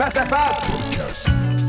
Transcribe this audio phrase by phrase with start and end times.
[0.00, 1.60] Face à face.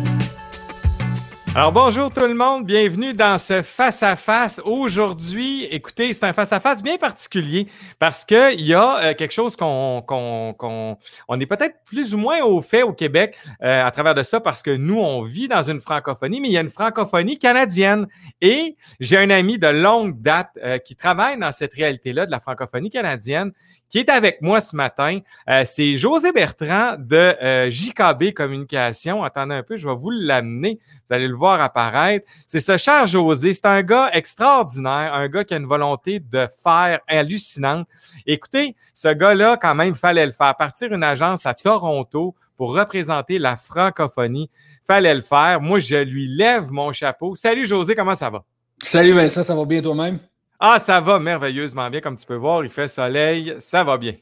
[1.53, 4.61] Alors bonjour tout le monde, bienvenue dans ce face-à-face.
[4.63, 7.67] Aujourd'hui, écoutez, c'est un face-à-face bien particulier
[7.99, 12.61] parce qu'il y a euh, quelque chose qu'on on est peut-être plus ou moins au
[12.61, 15.82] fait au Québec euh, à travers de ça parce que nous, on vit dans une
[15.82, 18.07] francophonie, mais il y a une francophonie canadienne.
[18.39, 22.39] Et j'ai un ami de longue date euh, qui travaille dans cette réalité-là de la
[22.39, 23.52] francophonie canadienne
[23.91, 25.19] qui est avec moi ce matin.
[25.49, 29.21] Euh, c'est José Bertrand de euh, JKB Communication.
[29.21, 30.79] Attendez un peu, je vais vous l'amener.
[31.07, 32.26] Vous allez le voir apparaître.
[32.48, 33.52] C'est ce cher José.
[33.54, 37.85] C'est un gars extraordinaire, un gars qui a une volonté de faire hallucinante.
[38.26, 40.55] Écoutez, ce gars-là, quand même, fallait le faire.
[40.55, 44.49] Partir une agence à Toronto pour représenter la francophonie.
[44.88, 45.60] Fallait le faire.
[45.60, 47.35] Moi, je lui lève mon chapeau.
[47.35, 48.44] Salut José, comment ça va?
[48.82, 50.20] Salut Vincent, ça va bien toi-même?
[50.64, 52.64] Ah, ça va merveilleusement bien, comme tu peux voir.
[52.64, 54.14] Il fait soleil, ça va bien.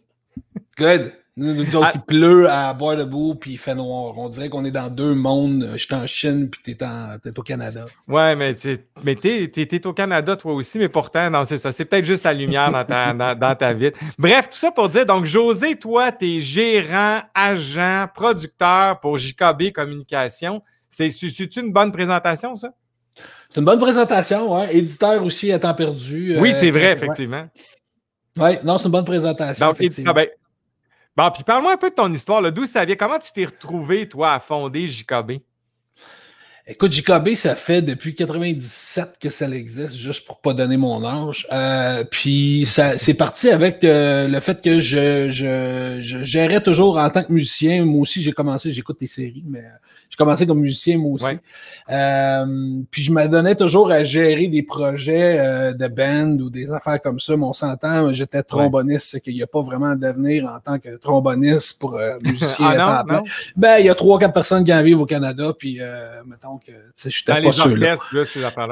[0.77, 1.11] Good.
[1.35, 1.91] Nous, nous autres, ah.
[1.95, 4.17] il pleut à boire debout, puis il fait noir.
[4.17, 5.69] On dirait qu'on est dans deux mondes.
[5.73, 7.85] Je suis en Chine, puis t'es, en, t'es au Canada.
[8.07, 8.53] Ouais, mais,
[9.03, 11.73] mais t'es, t'es, au Canada, toi aussi, mais pourtant, non, c'est ça.
[11.73, 13.91] C'est peut-être juste la lumière dans ta, dans, ta vie.
[14.17, 20.63] Bref, tout ça pour dire, donc, José, toi, t'es gérant, agent, producteur pour JKB Communication.
[20.89, 22.69] C'est, c'est une bonne présentation, ça?
[23.49, 24.75] C'est une bonne présentation, ouais.
[24.75, 26.37] Éditeur aussi à temps perdu.
[26.39, 27.47] Oui, c'est vrai, effectivement.
[28.37, 29.67] Oui, non, c'est une bonne présentation.
[29.67, 30.27] Donc, éditeur, ben,
[31.17, 32.95] bon, puis parle-moi un peu de ton histoire, d'où ça vient?
[32.95, 35.41] Comment tu t'es retrouvé, toi, à fonder JKB?
[36.71, 41.47] Écoute, JKB, ça fait depuis 97 que ça existe, juste pour pas donner mon âge.
[41.51, 46.99] Euh, puis ça, c'est parti avec euh, le fait que je, je, je, gérais toujours
[46.99, 47.83] en tant que musicien.
[47.85, 49.63] Moi aussi, j'ai commencé, j'écoute des séries, mais
[50.09, 51.37] j'ai commencé comme musicien moi aussi.
[51.89, 56.99] Euh, puis je m'adonnais toujours à gérer des projets euh, de band ou des affaires
[56.99, 57.37] comme ça.
[57.37, 61.79] Mon s'entend, j'étais tromboniste, ce qu'il n'y a pas vraiment d'avenir en tant que tromboniste
[61.79, 63.23] pour euh, musicien ah, non,
[63.55, 65.79] Ben, il y a trois, quatre personnes qui en vivent au Canada, puis
[66.25, 67.75] mettons que je suis pas sûr.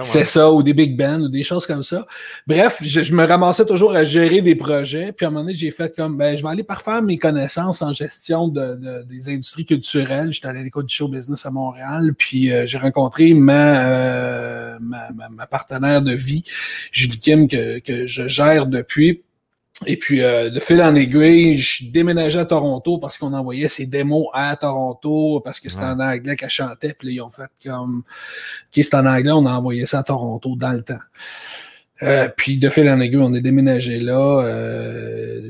[0.01, 2.05] C'est ça, ou des big bands, ou des choses comme ça.
[2.45, 5.11] Bref, je, me ramassais toujours à gérer des projets.
[5.11, 7.81] Puis à un moment donné, j'ai fait comme ben, je vais aller parfaire mes connaissances
[7.81, 10.31] en gestion de, des industries culturelles.
[10.31, 15.09] J'étais allé à l'école du show business à Montréal, puis euh, j'ai rencontré euh, ma,
[15.11, 16.43] ma, partenaire de vie,
[16.91, 19.23] Julie Kim, que, que je gère depuis.
[19.85, 23.85] Et puis, euh, de fil en aiguille, je déménageais à Toronto parce qu'on envoyait ses
[23.85, 26.95] démos à Toronto parce que c'était en anglais qu'elle chantait.
[26.97, 28.03] Puis là, ils ont fait comme,
[28.71, 30.99] qui c'est en anglais, on a envoyé ça à Toronto dans le temps.
[32.03, 35.49] Euh, puis de fil en aiguille, on est déménagé là, euh,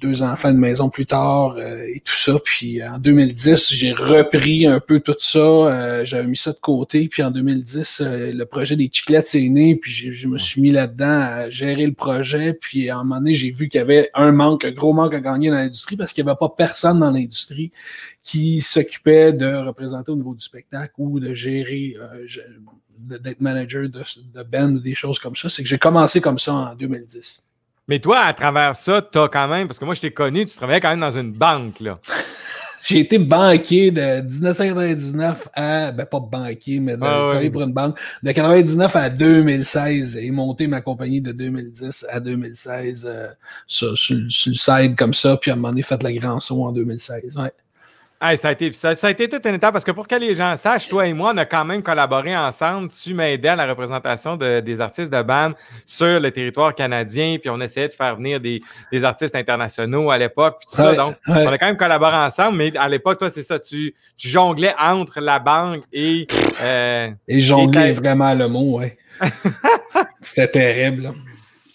[0.00, 2.38] deux enfants de maison plus tard euh, et tout ça.
[2.42, 6.02] Puis en 2010, j'ai repris un peu tout ça.
[6.04, 7.08] J'avais mis ça de côté.
[7.08, 9.76] Puis en 2010, le projet des chiclettes est né.
[9.76, 12.54] Puis je me suis mis là-dedans à gérer le projet.
[12.54, 15.14] Puis à un moment donné, j'ai vu qu'il y avait un manque, un gros manque
[15.14, 17.70] à gagner dans l'industrie parce qu'il n'y avait pas personne dans l'industrie
[18.22, 21.96] qui s'occupait de représenter au niveau du spectacle ou de gérer
[23.02, 24.02] d'être manager de,
[24.34, 25.48] de band ou des choses comme ça.
[25.48, 27.42] C'est que j'ai commencé comme ça en 2010.
[27.88, 30.46] Mais toi, à travers ça, tu as quand même, parce que moi je t'ai connu,
[30.46, 31.80] tu travaillais quand même dans une banque.
[31.80, 31.98] là.
[32.82, 37.72] j'ai été banquier de 1999 à, ben pas banquier, mais de ah travailler pour une
[37.72, 43.28] banque, de 1999 à 2016 et monter ma compagnie de 2010 à 2016 euh,
[43.66, 46.64] sur, sur, le side comme ça, puis à un moment donné, fait le grand saut
[46.64, 47.36] en 2016.
[47.36, 47.52] Ouais
[48.36, 50.56] ça, a été, ça, a été toute une étape parce que pour que les gens
[50.56, 52.88] sachent, toi et moi, on a quand même collaboré ensemble.
[52.88, 55.52] Tu m'aidais à la représentation des artistes de band
[55.84, 58.60] sur le territoire canadien, puis on essayait de faire venir des,
[59.02, 60.62] artistes internationaux à l'époque.
[60.76, 64.74] Donc, on a quand même collaboré ensemble, mais à l'époque, toi, c'est ça, tu, jonglais
[64.80, 66.26] entre la banque et.
[66.62, 68.96] Euh, et jonglais vraiment le mot, ouais.
[70.20, 71.12] C'était terrible.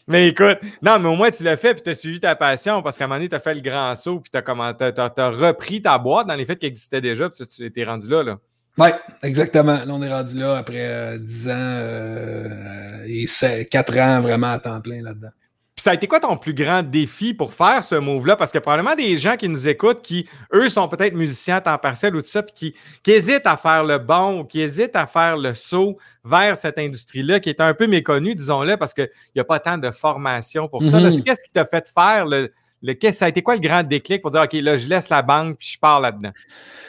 [0.08, 2.82] Mais écoute, non, mais au moins tu l'as fait puis tu as suivi ta passion
[2.82, 5.30] parce qu'à un moment donné, tu as fait le grand saut puis tu as, as,
[5.30, 8.24] repris ta boîte dans les faits qui existaient déjà puis tu étais rendu là.
[8.24, 8.38] là.
[8.78, 8.90] Oui,
[9.24, 9.74] exactement.
[9.74, 14.60] Là, on est rendu là après 10 euh, ans euh, et 4 ans vraiment à
[14.60, 15.32] temps plein là-dedans.
[15.78, 18.36] Puis ça a été quoi ton plus grand défi pour faire ce move-là?
[18.36, 21.78] Parce que probablement des gens qui nous écoutent, qui, eux, sont peut-être musiciens à temps
[21.78, 25.06] partiel ou tout ça, puis qui, qui, hésitent à faire le bon, qui hésitent à
[25.06, 29.40] faire le saut vers cette industrie-là, qui est un peu méconnue, disons-le, parce qu'il n'y
[29.40, 30.98] a pas tant de formation pour ça.
[30.98, 31.22] Mm-hmm.
[31.22, 32.52] Qu'est-ce qui t'a fait faire le,
[32.84, 35.22] le, ça a été quoi le grand déclic pour dire, OK, là, je laisse la
[35.22, 36.32] banque puis je pars là-dedans?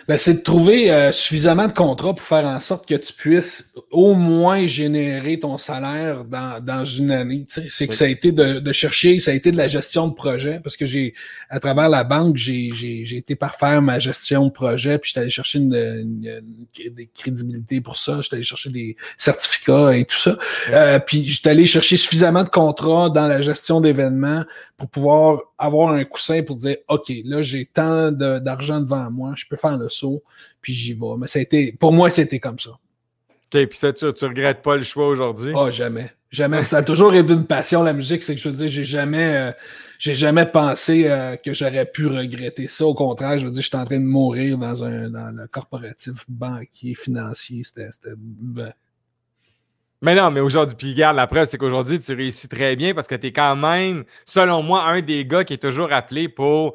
[0.09, 3.75] Ben, c'est de trouver euh, suffisamment de contrats pour faire en sorte que tu puisses
[3.91, 7.45] au moins générer ton salaire dans, dans une année.
[7.47, 10.15] C'est que ça a été de, de, chercher, ça a été de la gestion de
[10.15, 11.13] projet, parce que j'ai,
[11.51, 15.11] à travers la banque, j'ai, j'ai, j'ai été par faire ma gestion de projet, puis
[15.11, 16.41] j'étais allé chercher une, une,
[16.91, 20.39] des crédibilités pour ça, j'étais allé chercher des certificats et tout ça.
[20.71, 24.45] Euh, puis j'étais allé chercher suffisamment de contrats dans la gestion d'événements
[24.79, 29.45] pour pouvoir avoir un coussin pour dire OK, là, j'ai tant d'argent devant moi, je
[29.51, 30.23] peux faire le saut,
[30.63, 31.17] puis j'y vais.
[31.19, 32.71] Mais ça a été, pour moi, c'était comme ça.
[32.71, 35.53] OK, puis ça, tu, ne regrettes pas le choix aujourd'hui?
[35.55, 36.13] Oh, jamais.
[36.31, 36.63] Jamais.
[36.63, 38.23] Ça a toujours été une passion, la musique.
[38.23, 39.53] C'est que je veux dire, j'ai jamais, euh,
[39.99, 42.85] j'ai jamais pensé euh, que j'aurais pu regretter ça.
[42.87, 46.27] Au contraire, je veux dire, j'étais en train de mourir dans un dans le corporatif
[46.29, 47.65] banquier financier.
[47.65, 47.89] C'était.
[48.17, 48.73] Ben.
[50.01, 53.09] Mais non, mais aujourd'hui, puis regarde, la preuve, c'est qu'aujourd'hui, tu réussis très bien parce
[53.09, 56.75] que tu es quand même, selon moi, un des gars qui est toujours appelé pour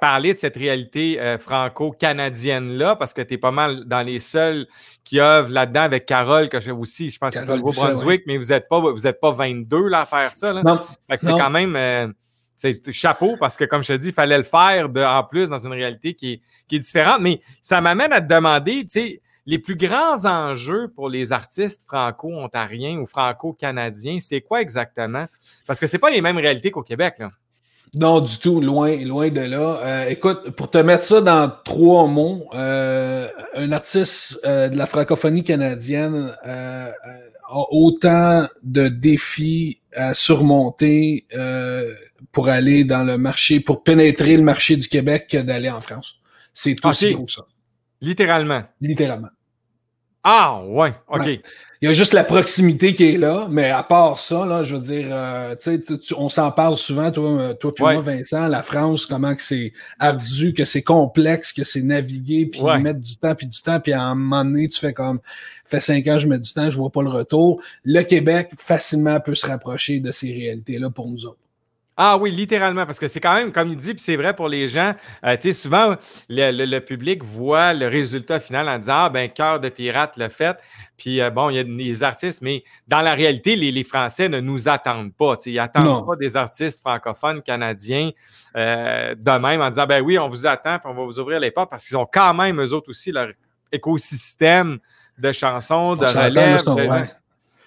[0.00, 4.66] parler de cette réalité euh, franco-canadienne-là, parce que tu es pas mal dans les seuls
[5.04, 8.46] qui œuvrent là-dedans avec Carole, que je aussi, je pense que au Brunswick, mais vous
[8.46, 10.52] n'êtes pas, vous êtes pas 22 là, à faire ça.
[10.52, 10.62] Là.
[10.62, 10.80] Non.
[11.16, 12.08] c'est quand même euh,
[12.90, 15.58] chapeau, parce que comme je te dis, il fallait le faire de, en plus dans
[15.58, 17.20] une réalité qui est, qui est différente.
[17.20, 21.82] Mais ça m'amène à te demander, tu sais, les plus grands enjeux pour les artistes
[21.86, 25.26] franco-ontariens ou franco-canadiens, c'est quoi exactement?
[25.66, 27.28] Parce que c'est pas les mêmes réalités qu'au Québec, là.
[27.94, 29.80] Non, du tout, loin, loin de là.
[29.82, 34.86] Euh, écoute, pour te mettre ça dans trois mots, euh, un artiste euh, de la
[34.86, 36.92] francophonie canadienne a
[37.70, 41.26] autant de défis à surmonter
[42.32, 46.16] pour aller dans le marché, pour pénétrer le marché du Québec que d'aller en France.
[46.52, 47.46] C'est tout aussi gros ça.
[48.00, 48.64] Littéralement.
[48.80, 49.28] Littéralement.
[50.28, 51.40] Ah, ouais, OK.
[51.82, 54.74] Il y a juste la proximité qui est là, mais à part ça, là, je
[54.74, 58.48] veux dire, euh, tu sais, on s'en parle souvent, toi, euh, toi puis moi, Vincent,
[58.48, 63.16] la France, comment que c'est ardu, que c'est complexe, que c'est naviguer, puis mettre du
[63.16, 65.20] temps, puis du temps, puis à un moment donné, tu fais comme,
[65.66, 67.62] fait cinq ans, je mets du temps, je vois pas le retour.
[67.84, 71.38] Le Québec, facilement, peut se rapprocher de ces réalités-là pour nous autres.
[71.98, 74.48] Ah oui, littéralement, parce que c'est quand même, comme il dit, puis c'est vrai pour
[74.48, 74.92] les gens,
[75.24, 75.96] euh, tu sais, souvent,
[76.28, 80.58] le, public voit le résultat final en disant, ah ben, Cœur de pirate le fait,
[80.98, 84.40] puis euh, bon, il y a des artistes, mais dans la réalité, les, Français ne
[84.40, 88.10] nous attendent pas, tu sais, ils attendent pas des artistes francophones canadiens
[88.56, 91.40] euh, de même en disant, ben oui, on vous attend, puis on va vous ouvrir
[91.40, 93.28] les portes, parce qu'ils ont quand même, eux autres aussi, leur
[93.72, 94.78] écosystème
[95.16, 97.16] de chansons, de relève.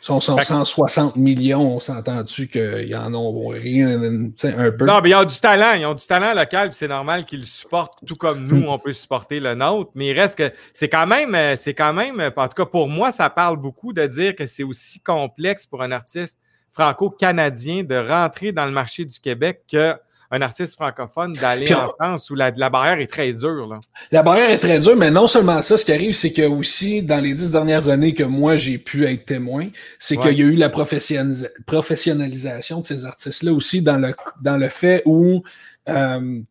[0.02, 4.86] Sont 160 millions, on s'entend-tu qu'ils en ont rien, un peu?
[4.86, 7.42] Non, mais ils ont du talent, ils ont du talent local, puis c'est normal qu'ils
[7.42, 9.92] le supportent, tout comme nous, on peut supporter le nôtre.
[9.96, 12.88] Mais il reste que c'est quand même, euh, c'est quand même, en tout cas pour
[12.88, 16.40] moi, ça parle beaucoup de dire que c'est aussi complexe pour un artiste
[16.72, 19.96] franco-canadien de rentrer dans le marché du Québec que
[20.32, 23.68] un artiste francophone d'aller en France où la, barrière est très dure.
[23.68, 23.80] Là.
[24.12, 27.02] La barrière est très dure, mais non seulement ça, ce qui arrive, c'est que aussi,
[27.02, 30.46] dans les dix dernières années que moi j'ai pu être témoin, c'est qu'il y a
[30.46, 35.42] eu la professionnalisation de ces artistes-là aussi dans le, dans le fait où
[35.88, 36.42] euh,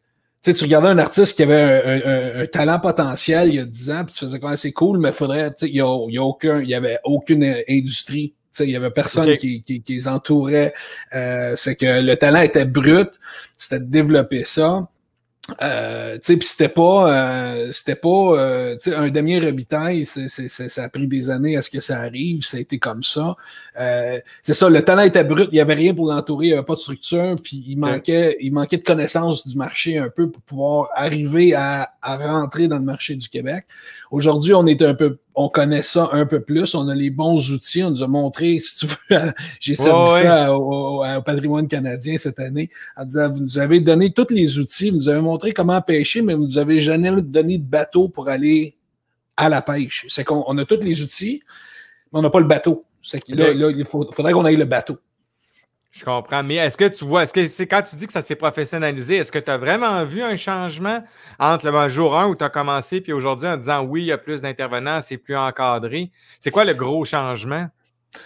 [0.42, 4.14] tu regardais un artiste qui avait un, talent potentiel il y a dix ans, puis
[4.14, 6.74] tu faisais quoi, c'est cool, mais faudrait, il y a, y a aucun, il y
[6.74, 10.74] avait aucune industrie il y avait personne qui, qui, qui, les entourait.
[11.14, 13.10] Euh, c'est que le talent était brut.
[13.56, 14.88] C'était de développer ça.
[15.62, 21.30] Euh, puis c'était pas euh, c'était pas euh, un demi Robitaille, ça a pris des
[21.30, 23.34] années à ce que ça arrive, ça a été comme ça.
[23.80, 26.54] Euh, c'est ça, le talent était brut, il y avait rien pour l'entourer, il n'y
[26.54, 30.30] avait pas de structure, puis il manquait, il manquait de connaissance du marché un peu
[30.30, 33.64] pour pouvoir arriver à, à rentrer dans le marché du Québec.
[34.10, 37.52] Aujourd'hui, on est un peu, on connaît ça un peu plus, on a les bons
[37.52, 42.40] outils, on nous a montré, si tu veux, j'ai servi ça au, patrimoine canadien cette
[42.40, 45.80] année, en disant, vous nous avez donné tous les outils, vous nous avez montré comment
[45.80, 48.74] pêcher, mais vous nous avez jamais donné de bateau pour aller
[49.36, 50.06] à la pêche.
[50.08, 51.40] C'est qu'on on a tous les outils,
[52.12, 52.84] mais on n'a pas le bateau.
[53.00, 54.98] C'est là, là, il faudrait qu'on aille le bateau.
[55.90, 56.42] Je comprends.
[56.42, 59.16] Mais est-ce que tu vois, est-ce que c'est quand tu dis que ça s'est professionnalisé,
[59.16, 61.02] est-ce que tu as vraiment vu un changement
[61.38, 64.12] entre le jour 1 où tu as commencé puis aujourd'hui en disant oui, il y
[64.12, 66.10] a plus d'intervenants, c'est plus encadré?
[66.38, 67.68] C'est quoi le gros changement?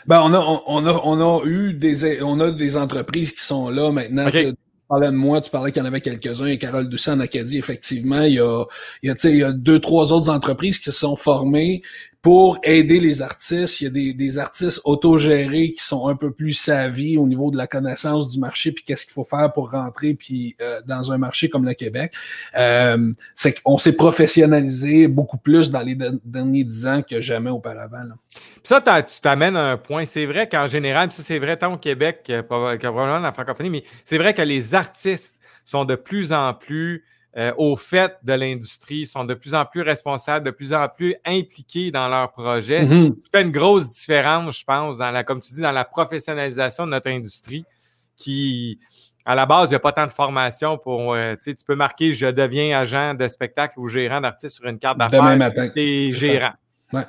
[0.06, 3.68] Ben, on a, on, a, on a eu des, on a des entreprises qui sont
[3.70, 4.30] là maintenant.
[4.30, 4.54] Tu
[4.88, 7.58] parlais de moi, tu parlais qu'il y en avait quelques-uns, et Carole Doucet en Acadie,
[7.58, 8.64] effectivement, il y a,
[9.02, 11.82] il y a, il y a deux, trois autres entreprises qui se sont formées
[12.22, 13.80] pour aider les artistes.
[13.80, 17.50] Il y a des, des artistes autogérés qui sont un peu plus savis au niveau
[17.50, 21.10] de la connaissance du marché, puis qu'est-ce qu'il faut faire pour rentrer puis euh, dans
[21.10, 22.12] un marché comme le Québec.
[22.56, 28.04] Euh, c'est qu'on s'est professionnalisé beaucoup plus dans les derniers dix ans que jamais auparavant.
[28.04, 28.14] Là.
[28.62, 30.06] ça, tu t'amènes un point.
[30.06, 33.70] C'est vrai qu'en général, ça c'est vrai tant au Québec que, probablement dans la francophonie,
[33.70, 37.04] mais c'est vrai que les artistes sont de plus en plus
[37.38, 41.16] euh, au fait de l'industrie, sont de plus en plus responsables, de plus en plus
[41.24, 42.84] impliqués dans leurs projets.
[42.84, 45.84] Mm Ça fait une grosse différence, je pense, dans la, comme tu dis, dans la
[45.84, 47.64] professionnalisation de notre industrie
[48.16, 48.78] qui,
[49.24, 51.14] à la base, il n'y a pas tant de formation pour.
[51.14, 54.98] Euh, tu peux marquer je deviens agent de spectacle ou gérant d'artiste sur une carte
[54.98, 55.22] d'affaires.
[55.22, 55.70] Demain matin.
[55.74, 56.52] Et gérant.
[56.92, 57.04] Ouais.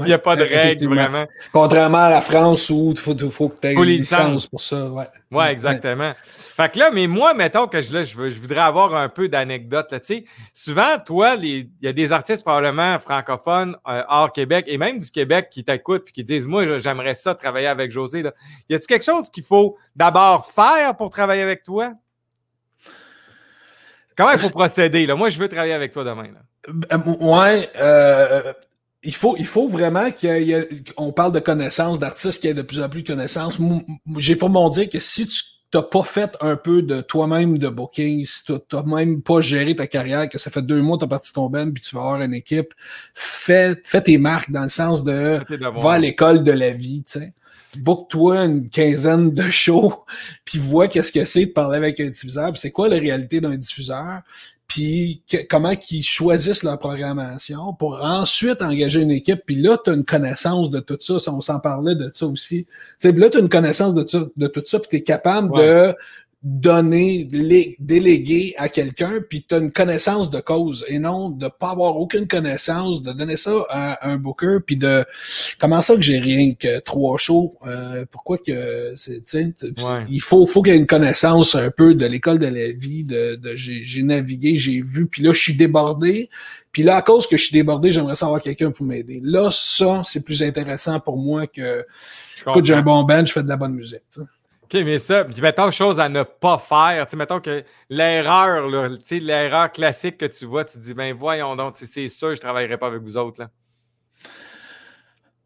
[0.00, 1.26] Il n'y a pas de règles, vraiment.
[1.52, 4.86] Contrairement à la France où il faut, faut, que tu aies une licence pour ça.
[4.86, 6.12] Ouais, ouais exactement.
[6.24, 9.08] Fait que là, mais moi, mettons que je, là, je, veux, je voudrais avoir un
[9.08, 9.92] peu d'anecdotes.
[10.52, 15.10] Souvent, toi, il y a des artistes probablement francophones euh, hors Québec et même du
[15.10, 18.22] Québec qui t'écoutent et qui disent Moi, j'aimerais ça travailler avec José.
[18.22, 18.32] Là.
[18.68, 21.92] Y a-t-il quelque chose qu'il faut d'abord faire pour travailler avec toi?
[24.16, 25.06] Comment il faut procéder?
[25.06, 25.16] Là?
[25.16, 26.24] Moi, je veux travailler avec toi demain.
[26.24, 26.40] Là.
[26.68, 27.70] Ben, ouais.
[27.78, 28.52] Euh,
[29.02, 30.10] il faut, il faut vraiment
[30.96, 33.58] qu'on parle de connaissances, d'artistes qui aient de plus en plus de connaissances.
[34.16, 37.68] J'ai pour mon dire que si tu n'as pas fait un peu de toi-même de
[37.68, 41.00] booking, si tu n'as même pas géré ta carrière, que ça fait deux mois que
[41.00, 42.74] tu as parti ton band puis tu vas avoir une équipe,
[43.14, 45.40] fais, fais tes marques dans le sens de
[45.78, 47.32] va à l'école de la vie, tu sais.
[47.76, 50.04] Book-toi une quinzaine de shows,
[50.44, 53.56] puis vois qu'est-ce que c'est de parler avec un diffuseur, c'est quoi la réalité d'un
[53.56, 54.22] diffuseur,
[54.68, 59.40] puis comment qu'ils choisissent leur programmation pour ensuite engager une équipe.
[59.46, 61.14] Puis là, tu as une connaissance de tout ça.
[61.32, 62.66] On s'en parlait de ça aussi.
[62.98, 64.04] T'sais, là, tu as une connaissance de,
[64.36, 65.94] de tout ça, puis tu es capable de
[66.40, 67.28] donner,
[67.80, 71.96] déléguer à quelqu'un, puis tu as une connaissance de cause et non de pas avoir
[71.96, 75.04] aucune connaissance, de donner ça à un booker, puis de
[75.58, 79.24] comment ça que j'ai rien que trois shows, euh, pourquoi que c'est,
[80.08, 83.02] il faut, faut qu'il y ait une connaissance un peu de l'école de la vie,
[83.02, 86.30] de, de j'ai navigué, j'ai vu, puis là je suis débordé,
[86.70, 89.20] puis là à cause que je suis débordé, j'aimerais savoir quelqu'un pour m'aider.
[89.24, 91.84] Là ça c'est plus intéressant pour moi que,
[92.46, 94.02] écoute j'ai un bon band, je fais de la bonne musique.
[94.70, 97.06] OK, mais ça, puis mettons chose à ne pas faire.
[97.06, 98.68] Tu sais, mettons que l'erreur,
[99.10, 102.76] l'erreur classique que tu vois, tu dis, ben voyons donc, c'est sûr, je ne travaillerai
[102.76, 103.40] pas avec vous autres.
[103.40, 103.48] Là.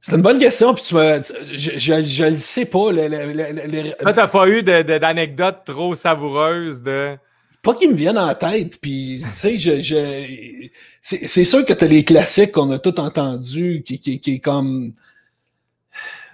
[0.01, 2.91] C'est une bonne question, puis tu je, ne sais pas.
[2.91, 7.17] Les, les, tu n'as pas eu d'anecdotes trop savoureuses de.
[7.63, 10.69] Pas qu'ils me viennent en tête, puis tu sais, je,
[11.01, 14.41] c'est sûr que tu as les classiques qu'on a tous entendus, qui, qui, qui est
[14.41, 14.95] comme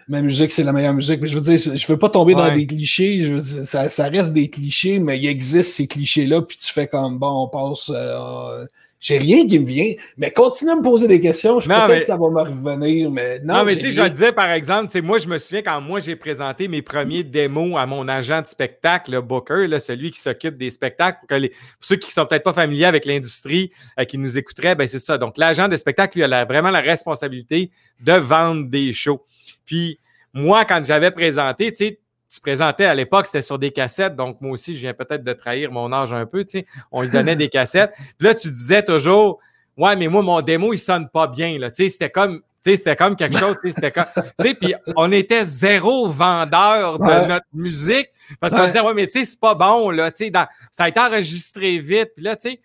[0.09, 1.21] ma musique, c'est la meilleure musique.
[1.21, 3.21] Mais je veux dire, je veux pas tomber dans des clichés.
[3.21, 6.73] Je veux dire, ça, ça, reste des clichés, mais il existe ces clichés-là, puis tu
[6.73, 7.91] fais comme bon, on passe.
[7.95, 8.67] Euh,
[9.00, 11.61] j'ai rien qui me vient, mais continue à me poser des questions.
[11.61, 13.59] Je peut-être que ça va me revenir, mais non.
[13.59, 16.00] Non, mais tu sais, je te disais par exemple, moi, je me souviens quand moi
[16.00, 20.21] j'ai présenté mes premiers démos à mon agent de spectacle, le Booker, là, celui qui
[20.21, 24.05] s'occupe des spectacles, pour, que les, ceux qui sont peut-être pas familiers avec l'industrie, euh,
[24.05, 25.17] qui nous écouteraient, ben c'est ça.
[25.17, 29.23] Donc, l'agent de spectacle, lui, a vraiment la responsabilité de vendre des shows.
[29.64, 30.00] Puis,
[30.33, 34.41] moi, quand j'avais présenté, tu sais, tu présentais à l'époque, c'était sur des cassettes, donc
[34.41, 36.67] moi aussi, je viens peut-être de trahir mon âge un peu, tu sais.
[36.93, 37.95] On lui donnait des cassettes.
[38.19, 39.41] Puis là, tu disais toujours,
[39.77, 41.71] ouais, mais moi, mon démo, il sonne pas bien, là.
[41.71, 44.07] Tu sais, c'était comme, tu sais, c'était comme quelque chose, tu sais, c'était comme,
[44.39, 48.09] tu sais, puis on était zéro vendeur de notre musique
[48.41, 50.33] parce qu'on disait, ouais, mais tu sais, c'est pas bon, là, tu sais,
[50.71, 52.61] ça a été enregistré vite, puis là, tu sais,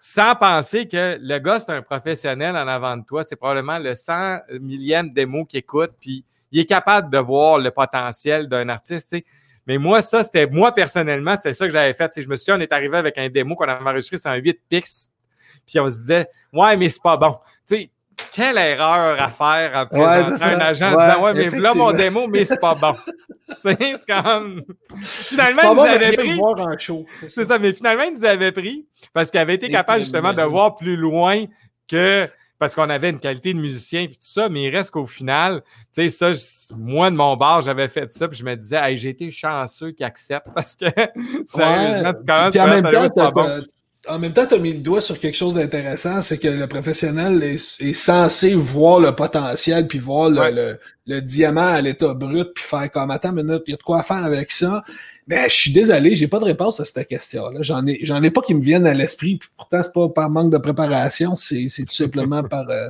[0.00, 3.22] sans penser que le gars, c'est un professionnel en avant de toi.
[3.22, 7.70] C'est probablement le 100 millième démo qu'il écoute, puis il est capable de voir le
[7.70, 9.16] potentiel d'un artiste.
[9.66, 12.10] Mais moi, ça, c'était moi personnellement, c'est ça que j'avais fait.
[12.20, 14.36] je me suis dit, on est arrivé avec un démo qu'on avait enregistré sur un
[14.36, 15.10] 8 pix,
[15.66, 17.38] puis on se disait, ouais, mais c'est pas bon.
[17.66, 17.90] sais,
[18.32, 22.26] quelle erreur à faire en présentant un agent en disant, ouais, mais là, mon démo,
[22.26, 22.94] mais c'est pas bon.
[23.60, 24.62] c'est comme.
[25.02, 26.40] Finalement, ils nous avaient pris.
[27.28, 30.42] C'est ça, mais finalement, ils nous avaient pris parce qu'ils avaient été capables justement de
[30.42, 31.44] voir plus loin
[31.88, 32.28] que
[32.60, 35.62] parce qu'on avait une qualité de musicien et tout ça, mais il reste qu'au final,
[35.94, 38.98] tu sais, ça, moi, de mon bar, j'avais fait ça, puis je me disais, hey,
[38.98, 40.84] j'ai été chanceux qu'ils acceptent parce que,
[41.46, 43.60] sérieusement, tu commences à
[44.08, 46.66] en même temps, tu as mis le doigt sur quelque chose d'intéressant, c'est que le
[46.66, 52.64] professionnel est, censé voir le potentiel, puis voir le, le, diamant à l'état brut, puis
[52.64, 54.82] faire comme, attends une minute, il y a de quoi faire avec ça.
[55.30, 57.62] Mais je suis désolé, j'ai pas de réponse à cette question-là.
[57.62, 60.52] J'en ai, j'en ai pas qui me viennent à l'esprit, pourtant, c'est pas par manque
[60.52, 62.68] de préparation, c'est, tout simplement par...
[62.68, 62.88] Euh,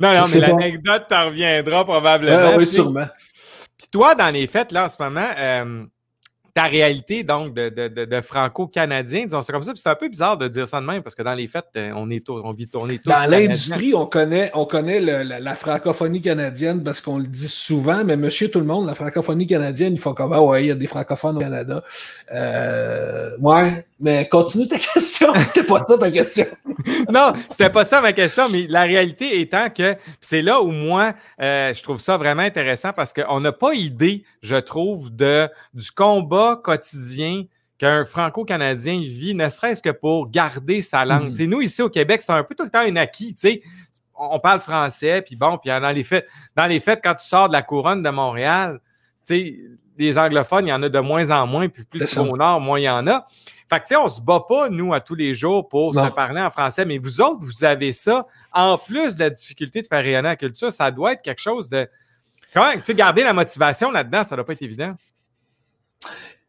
[0.00, 2.50] non, non, mais l'anecdote t'en reviendra probablement.
[2.52, 3.06] Ah oui, sûrement.
[3.78, 5.28] Puis toi, dans les fêtes, là, en ce moment...
[5.38, 5.84] Euh,
[6.56, 9.72] ta réalité donc de, de, de, franco-canadien, disons ça comme ça.
[9.74, 11.92] C'est un peu bizarre de dire ça de même parce que dans les fêtes, euh,
[11.94, 13.10] on est, on vit tourné tous.
[13.10, 18.16] Dans l'industrie, on connaît, on connaît la, francophonie canadienne parce qu'on le dit souvent, mais
[18.16, 20.74] monsieur tout le monde, la francophonie canadienne, il faut comme ah ouais, il y a
[20.74, 21.84] des francophones au Canada.
[22.32, 25.34] Euh, ouais, mais continue ta question.
[25.34, 26.46] C'était pas ça ta question.
[27.12, 31.12] non, c'était pas ça ma question, mais la réalité étant que c'est là où moi,
[31.42, 35.90] euh, je trouve ça vraiment intéressant parce qu'on n'a pas idée, je trouve, de, du
[35.90, 37.44] combat quotidien
[37.78, 41.38] qu'un franco-canadien vit, ne serait-ce que pour garder sa langue.
[41.38, 41.44] Mm.
[41.44, 43.34] Nous, ici au Québec, c'est un peu tout le temps un acquis.
[44.14, 47.48] On parle français, puis bon, puis dans les, fêtes, dans les fêtes, quand tu sors
[47.48, 48.80] de la couronne de Montréal,
[49.28, 52.60] des anglophones, il y en a de moins en moins, puis plus tu au nord,
[52.60, 53.26] moins il y en a.
[53.68, 56.08] Fait que, tu sais, on se bat pas, nous, à tous les jours pour se
[56.10, 58.26] parler en français, mais vous autres, vous avez ça.
[58.52, 61.68] En plus de la difficulté de faire rayonner la culture, ça doit être quelque chose
[61.68, 61.88] de.
[62.54, 64.94] Quand même, tu sais, garder la motivation là-dedans, ça doit pas être évident.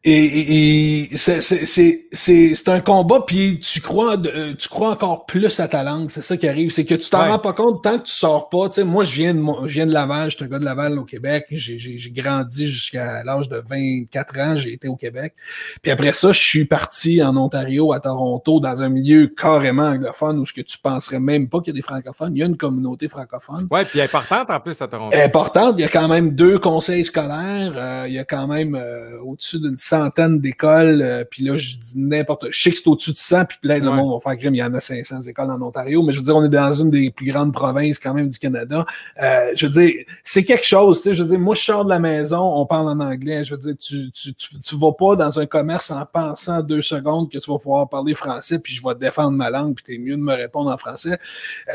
[0.03, 6.09] Et, c'est un combat, puis tu crois, euh, tu crois encore plus à ta langue.
[6.09, 6.71] C'est ça qui arrive.
[6.71, 8.69] C'est que tu t'en rends pas compte tant que tu sors pas.
[8.69, 10.65] Tu sais, moi, je viens, de, je viens de Laval, je suis un gars de
[10.65, 11.47] Laval au Québec.
[11.49, 15.33] J'ai grandi jusqu'à l'âge de 24 ans, j'ai été au Québec.
[15.81, 20.39] Puis après ça, je suis parti en Ontario, à Toronto, dans un milieu carrément anglophone
[20.39, 22.35] où ce que tu penserais même pas qu'il y a des francophones.
[22.35, 23.67] Il y a une communauté francophone.
[23.71, 25.17] Oui, puis importante en plus à Toronto.
[25.17, 25.75] Importante.
[25.77, 27.73] Il y a quand même deux conseils scolaires.
[27.75, 31.75] Euh, il y a quand même euh, au-dessus d'une centaines d'écoles, euh, puis là, je
[31.75, 34.39] dis n'importe Je sais que c'est au-dessus de 100, puis plein de monde va faire
[34.39, 34.55] crime.
[34.55, 36.73] Il y en a 500 écoles en Ontario, mais je veux dire, on est dans
[36.73, 38.85] une des plus grandes provinces quand même du Canada.
[39.21, 41.85] Euh, je veux dire, c'est quelque chose, tu sais, je veux dire, moi, je sors
[41.85, 43.45] de la maison, on parle en anglais.
[43.45, 47.31] Je veux dire, tu, tu, tu, vas pas dans un commerce en pensant deux secondes
[47.31, 50.15] que tu vas pouvoir parler français, puis je vais défendre ma langue, puis t'es mieux
[50.15, 51.17] de me répondre en français,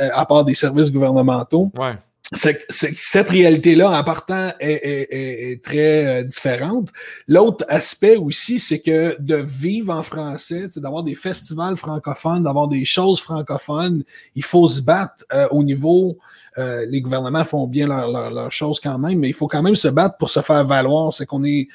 [0.01, 1.71] euh, à part des services gouvernementaux.
[1.77, 1.97] Ouais
[2.35, 6.89] cette réalité-là, en partant, est, très euh, différente.
[7.29, 12.85] L'autre aspect aussi, c'est que de vivre en français, d'avoir des festivals francophones, d'avoir des
[12.85, 14.03] choses francophones,
[14.35, 16.19] il faut se battre euh, au niveau.
[16.59, 19.77] Euh, les gouvernements font bien leurs leur, choses quand même, mais il faut quand même
[19.77, 21.13] se battre pour se faire valoir.
[21.13, 21.69] C'est qu'on est,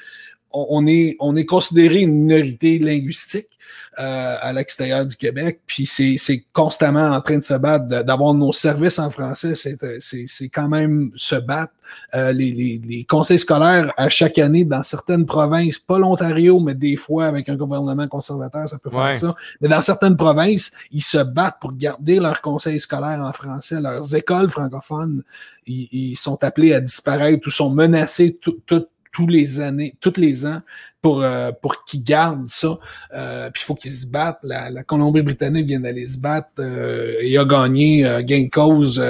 [0.52, 3.58] on est, on est considéré une minorité linguistique.
[4.00, 5.60] Euh, à l'extérieur du Québec.
[5.66, 10.68] Puis c'est constamment en train de se battre, d'avoir nos services en français, c'est quand
[10.68, 11.72] même se battre.
[12.14, 16.74] Euh, les, les, les, conseils scolaires, à chaque année, dans certaines provinces, pas l'Ontario, mais
[16.74, 19.34] des fois avec un gouvernement conservateur, ça peut faire ça.
[19.60, 23.80] Mais dans certaines provinces, ils se battent pour garder leurs conseils scolaires en français.
[23.80, 25.24] Leurs écoles francophones,
[25.66, 30.18] ils, ils sont appelés à disparaître ou sont menacés tout, tout tous les années, toutes
[30.18, 30.62] les ans
[31.00, 32.78] pour, euh, pour qu'ils gardent ça.
[33.14, 34.40] Euh, puis il faut qu'ils se battent.
[34.42, 39.00] La, la Colombie-Britannique vient d'aller se battre euh, et a gagné gain de cause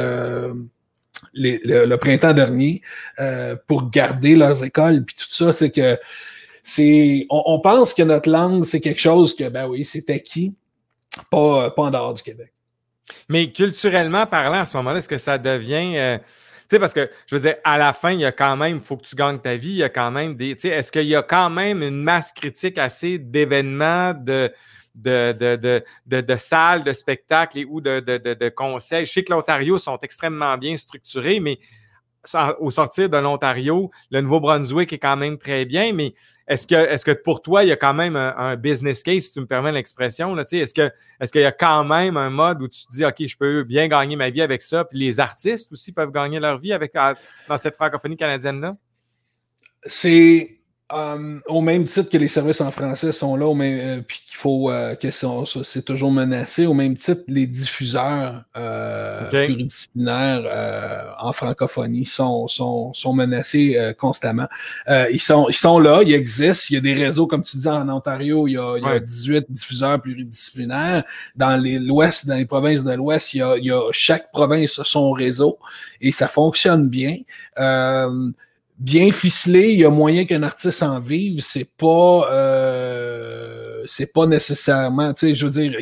[1.35, 2.83] le, printemps dernier
[3.67, 5.05] pour garder leurs écoles.
[5.05, 5.99] Puis tout ça, c'est que
[6.63, 10.55] c'est on, pense que notre langue, c'est quelque chose que, ben oui, c'est acquis,
[11.31, 12.53] pas, pas en dehors du Québec.
[13.31, 16.19] Mais culturellement parlant, à ce moment-là, est-ce que ça devient
[16.71, 18.83] sais, parce que je veux dire, à la fin, il y a quand même, il
[18.83, 20.55] faut que tu gagnes ta vie, il y a quand même des.
[20.55, 24.53] Tu sais, est-ce qu'il y a quand même une masse critique assez d'événements, de,
[24.95, 29.07] de, de, de, salles, de spectacles ou de, de, conseils?
[29.07, 31.59] Je sais que l'Ontario sont extrêmement bien structurés, mais
[32.59, 36.15] au sortir de l'Ontario, le Nouveau-Brunswick est quand même très bien, mais
[36.47, 39.33] est-ce que, est que pour toi, il y a quand même un, business case, si
[39.33, 40.37] tu me permets l'expression?
[40.39, 43.37] Est-ce qu'il est y a quand même un mode où tu te dis, OK, je
[43.37, 46.73] peux bien gagner ma vie avec ça, puis les artistes aussi peuvent gagner leur vie
[46.73, 48.77] avec, dans cette francophonie canadienne-là?
[49.83, 50.58] C'est
[50.91, 54.71] Um, au même titre que les services en français sont là, euh, puis qu'il faut
[54.71, 62.07] euh, que c'est toujours menacé, au même titre, les diffuseurs euh, pluridisciplinaires euh, en francophonie
[62.07, 64.49] sont, sont, sont menacés constamment.
[65.11, 66.69] ils, sont, ils sont là, ils existent.
[66.71, 68.87] Il y a des réseaux, comme tu dis, en Ontario, il y a, il y
[68.89, 71.05] a 18 diffuseurs pluridisciplinaires.
[71.37, 75.13] Dans l'Ouest, dans les provinces de l'Ouest, il, il, y a chaque province a son
[75.13, 75.59] réseau
[76.01, 77.19] et ça fonctionne bien
[78.79, 84.27] bien ficelé, il y a moyen qu'un artiste en vive, c'est pas euh, c'est pas
[84.27, 85.73] nécessairement, tu sais, je veux dire,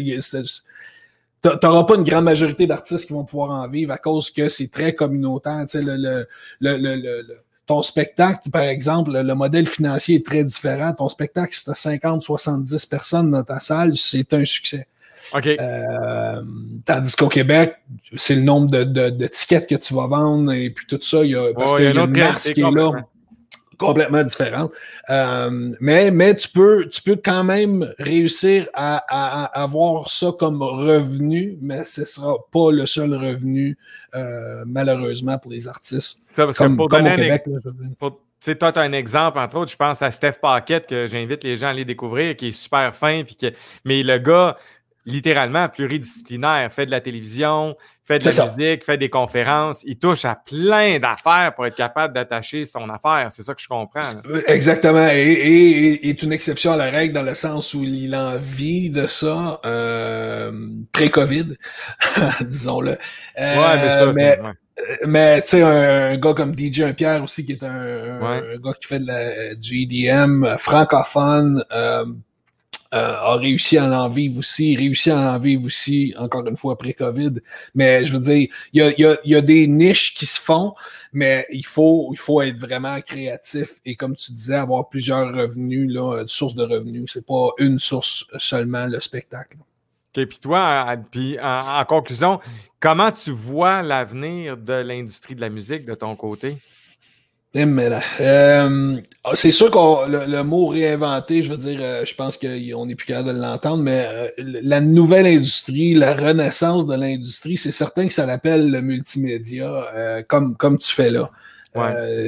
[1.43, 4.71] t'auras pas une grande majorité d'artistes qui vont pouvoir en vivre à cause que c'est
[4.71, 6.27] très communautaire, tu sais, le, le,
[6.61, 10.93] le, le, ton spectacle, par exemple, le modèle financier est très différent.
[10.93, 14.87] Ton spectacle, si tu as 50, 70 personnes dans ta salle, c'est un succès.
[15.35, 16.43] Euh,
[16.85, 17.75] tandis qu'au Québec,
[18.15, 21.31] c'est le nombre de, de, tickets que tu vas vendre et puis tout ça, il
[21.31, 22.93] y a, parce qu'il y a, une masse qui est là
[23.79, 24.73] complètement différente.
[25.11, 30.63] Euh, mais, mais tu peux, tu peux quand même réussir à, à, avoir ça comme
[30.63, 33.77] revenu, mais ce ne sera pas le seul revenu,
[34.15, 36.21] euh, malheureusement, pour les artistes.
[36.29, 37.45] Ça, parce que pour donner Québec,
[38.41, 41.43] tu toi, tu as un exemple, entre autres, je pense à Steph Paquette, que j'invite
[41.43, 43.47] les gens à aller découvrir, qui est super fin, puis que,
[43.85, 44.57] mais le gars,
[45.07, 50.25] littéralement pluridisciplinaire, fait de la télévision, fait de la musique, fait des conférences, il touche
[50.25, 53.29] à plein d'affaires pour être capable d'attacher son affaire.
[53.31, 54.01] C'est ça que je comprends.
[54.47, 55.09] Exactement.
[55.13, 59.07] Et, est une exception à la règle dans le sens où il a envie de
[59.07, 60.51] ça euh,
[60.93, 61.57] pré-COVID,
[62.41, 62.99] disons-le.
[63.39, 64.39] Euh, mais,
[65.07, 68.99] mais tu sais, un, gars comme DJ Pierre aussi, qui est un, gars qui fait
[68.99, 72.05] de la, du EDM francophone, euh,
[72.93, 76.93] a réussi à en vivre aussi, réussi à en vivre aussi, encore une fois, après
[76.93, 77.35] COVID.
[77.75, 78.95] Mais je veux dire, il
[79.25, 80.75] y a, des niches qui se font,
[81.13, 85.91] mais il faut, il faut être vraiment créatif et comme tu disais, avoir plusieurs revenus,
[85.93, 87.11] là, sources de revenus.
[87.13, 89.57] C'est pas une source seulement, le spectacle.
[90.17, 92.41] OK, puis toi, puis en, conclusion,
[92.81, 96.59] comment tu vois l'avenir de l'industrie de la musique de ton côté?
[98.21, 98.97] Euh,
[99.35, 103.07] c'est sûr que le, mot réinventé, je veux dire, euh, je pense qu'on n'est plus
[103.07, 108.13] capable de l'entendre, mais euh, la nouvelle industrie, la renaissance de l'industrie, c'est certain que
[108.13, 111.31] ça l'appelle le multimédia, comme, comme tu fais là.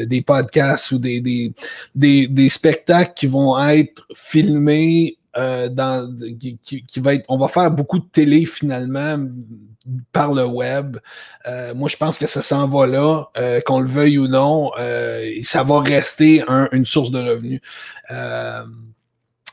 [0.06, 7.24] des podcasts ou des, des, des, spectacles qui vont être filmés qui, qui, va être
[7.28, 9.18] on va faire beaucoup de télé finalement
[10.12, 10.98] par le web.
[11.46, 14.70] Euh, moi, je pense que ça s'en va là, euh, qu'on le veuille ou non,
[14.78, 17.60] euh, ça va rester une source de revenus.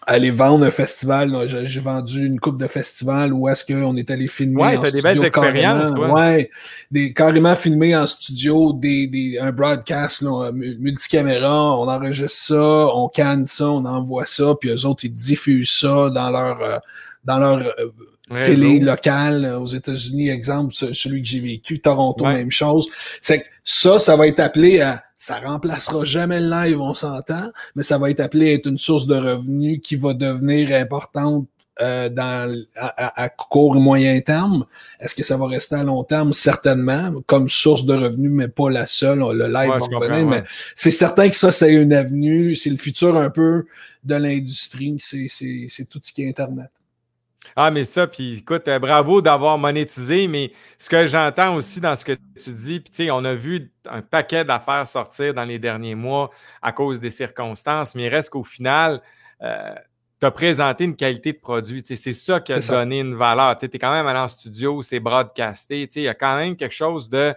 [0.07, 4.27] Aller vendre un festival, j'ai vendu une coupe de festival où est-ce qu'on est allé
[4.27, 4.91] filmer ouais, en studio.
[4.91, 6.51] des belles expériences, Ouais,
[6.91, 13.07] des, carrément filmé en studio, des, des, un broadcast là, multicaméra, on enregistre ça, on
[13.07, 16.81] canne ça, on envoie ça, puis eux autres, ils diffusent ça dans leur
[17.23, 17.73] dans leur
[18.29, 22.87] télé locale euh, aux États-Unis, exemple, celui que j'ai vécu, Toronto, même chose.
[23.21, 27.51] C'est que ça, ça va être appelé à, ça remplacera jamais le live, on s'entend,
[27.75, 31.47] mais ça va être appelé à être une source de revenus qui va devenir importante
[31.81, 34.65] euh, dans, à, court et moyen terme.
[34.99, 36.31] Est-ce que ça va rester à long terme?
[36.31, 39.19] Certainement, comme source de revenus, mais pas la seule.
[39.19, 43.17] Le live va revenir, mais c'est certain que ça, c'est une avenue, c'est le futur
[43.17, 43.65] un peu
[44.03, 46.69] de l'industrie, c'est tout ce qui est Internet.
[47.55, 51.95] Ah, mais ça, puis écoute, euh, bravo d'avoir monétisé, mais ce que j'entends aussi dans
[51.95, 55.43] ce que tu dis, puis tu sais, on a vu un paquet d'affaires sortir dans
[55.43, 56.29] les derniers mois
[56.61, 59.01] à cause des circonstances, mais il reste qu'au final,
[59.41, 59.73] euh,
[60.19, 61.81] tu as présenté une qualité de produit.
[61.83, 63.55] C'est ça qui a donné une valeur.
[63.57, 65.87] Tu es quand même allé en studio, c'est broadcasté.
[65.95, 67.33] Il y a quand même quelque chose de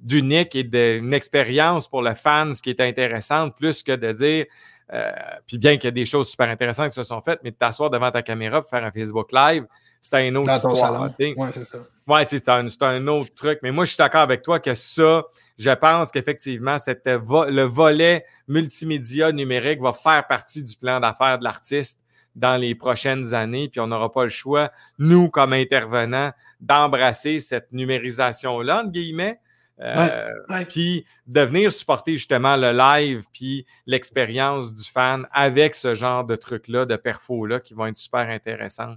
[0.00, 4.46] d'unique et d'une expérience pour le fan, ce qui est intéressante, plus que de dire
[4.92, 5.12] euh,
[5.46, 7.56] puis bien qu'il y a des choses super intéressantes qui se sont faites, mais de
[7.56, 9.66] t'asseoir devant ta caméra pour faire un Facebook Live,
[10.00, 11.10] c'est un autre histoire.
[11.18, 11.78] Ouais, c'est ça.
[12.06, 13.58] Ouais, c'est un, un, autre truc.
[13.62, 15.24] Mais moi, je suis d'accord avec toi que ça,
[15.58, 22.00] je pense qu'effectivement, le volet multimédia numérique va faire partie du plan d'affaires de l'artiste
[22.34, 27.72] dans les prochaines années, puis on n'aura pas le choix, nous, comme intervenants, d'embrasser cette
[27.72, 29.40] numérisation-là, entre guillemets,
[29.80, 30.30] euh,
[30.68, 36.34] puis de venir supporter justement le live puis l'expérience du fan avec ce genre de
[36.34, 38.96] trucs-là, de perfos-là qui vont être super intéressants.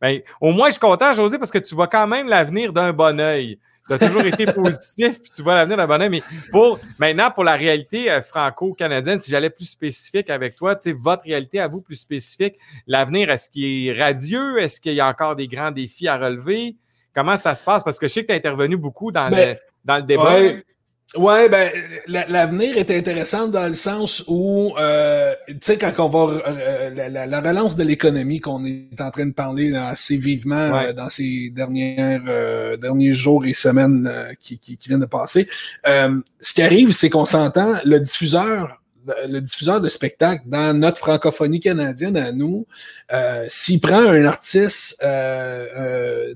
[0.00, 2.92] Ben, au moins, je suis content, José, parce que tu vois quand même l'avenir d'un
[2.92, 3.58] bon oeil.
[3.88, 6.08] Tu as toujours été positif, puis tu vois l'avenir d'un bon oeil.
[6.08, 10.90] Mais pour maintenant, pour la réalité euh, franco-canadienne, si j'allais plus spécifique avec toi, tu
[10.90, 14.60] sais, votre réalité à vous plus spécifique, l'avenir, est-ce qu'il est radieux?
[14.60, 16.76] Est-ce qu'il y a encore des grands défis à relever?
[17.14, 17.82] Comment ça se passe?
[17.82, 20.38] Parce que je sais que tu as intervenu beaucoup dans ben, le dans le débat.
[21.14, 21.48] Ouais.
[21.48, 21.70] ben,
[22.06, 27.40] l'avenir est intéressant dans le sens où, euh, tu sais, quand on va, euh, la,
[27.40, 32.22] relance de l'économie qu'on est en train de parler assez vivement euh, dans ces dernières,
[32.78, 35.48] derniers jours et semaines qui, qui, qui, viennent de passer,
[35.84, 38.81] ce qui arrive, c'est qu'on s'entend, le diffuseur
[39.28, 42.66] le diffuseur de spectacle dans notre francophonie canadienne à nous,
[43.12, 46.34] euh, s'il prend un artiste, euh, euh,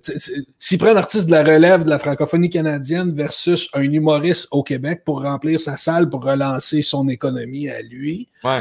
[0.58, 4.62] s'il prend un artiste de la relève de la francophonie canadienne versus un humoriste au
[4.62, 8.60] Québec pour remplir sa salle, pour relancer son économie à lui, ouais.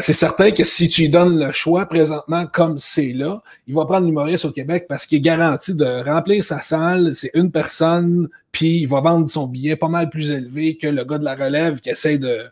[0.00, 3.84] c'est certain que si tu lui donnes le choix présentement comme c'est là, il va
[3.84, 8.28] prendre l'humoriste au Québec parce qu'il est garanti de remplir sa salle, c'est une personne,
[8.52, 11.34] puis il va vendre son billet pas mal plus élevé que le gars de la
[11.34, 12.50] relève qui essaie de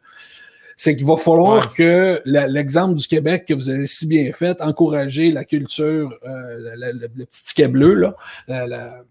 [0.76, 5.32] c'est qu'il va falloir que l'exemple du Québec que vous avez si bien fait, encourager
[5.32, 8.14] la culture, euh, le, petit ticket bleu, là,
[8.46, 9.02] la,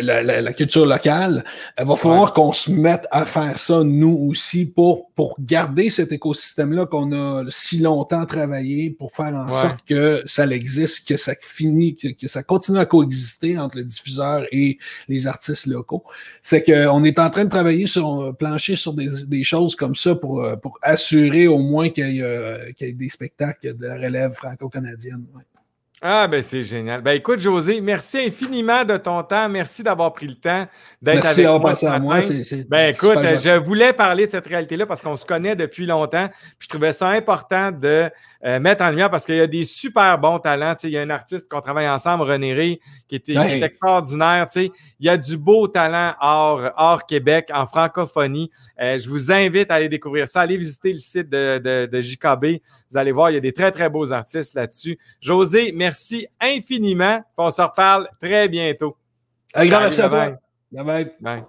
[0.00, 1.44] la, la, culture locale,
[1.78, 6.12] il va falloir qu'on se mette à faire ça nous aussi pour, pour garder cet
[6.12, 11.34] écosystème-là qu'on a si longtemps travaillé pour faire en sorte que ça existe, que ça
[11.40, 14.78] finit, que, ça continue à coexister entre le diffuseur et
[15.08, 16.04] les artistes locaux.
[16.42, 20.14] C'est qu'on est en train de travailler sur, plancher sur des, des choses comme ça
[20.14, 25.24] pour, pour assurer au moins qu'il y, y, ait des spectacles de la relève franco-canadienne.
[26.02, 27.02] Ah, ben c'est génial.
[27.02, 29.50] Ben écoute, José, merci infiniment de ton temps.
[29.50, 30.66] Merci d'avoir pris le temps
[31.02, 31.60] d'être avec moi.
[31.62, 32.20] Merci à moi.
[32.70, 36.28] ben écoute, je voulais parler de cette réalité-là parce qu'on se connaît depuis longtemps.
[36.58, 38.10] Puis je trouvais ça important de
[38.46, 40.74] euh, mettre en lumière parce qu'il y a des super bons talents.
[40.82, 43.28] il y a un artiste qu'on travaille ensemble, René Ré, qui est,
[43.62, 44.46] extraordinaire.
[44.56, 48.50] Il y a du beau talent hors, hors Québec, en francophonie.
[48.80, 50.40] Euh, je vous invite à aller découvrir ça.
[50.40, 52.62] Allez visiter le site de, de, de JKB.
[52.90, 54.98] Vous allez voir, il y a des très, très beaux artistes là-dessus.
[55.20, 55.89] José, merci
[56.40, 57.20] infiniment.
[57.36, 58.96] On se reparle très bientôt.
[59.54, 60.30] Un grand merci à toi.
[60.72, 61.44] Bye bye.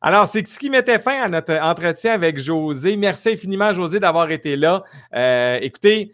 [0.00, 2.96] Alors, c'est ce qui mettait fin à notre entretien avec José.
[2.96, 4.84] Merci infiniment, José, d'avoir été là.
[5.14, 6.12] Euh, écoutez,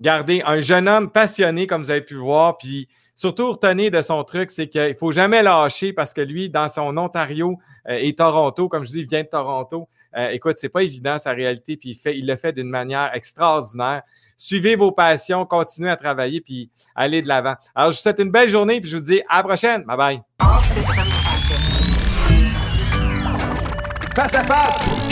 [0.00, 4.22] gardez un jeune homme passionné, comme vous avez pu voir, puis surtout retenez de son
[4.24, 8.14] truc, c'est qu'il ne faut jamais lâcher parce que lui, dans son Ontario euh, et
[8.14, 9.88] Toronto, comme je dis, il vient de Toronto.
[10.16, 14.02] Euh, écoute, c'est pas évident sa réalité, puis il, il le fait d'une manière extraordinaire.
[14.36, 17.54] Suivez vos passions, continuez à travailler, puis allez de l'avant.
[17.74, 19.84] Alors, je vous souhaite une belle journée, puis je vous dis à la prochaine.
[19.84, 20.20] Bye bye.
[24.14, 25.07] Face à face.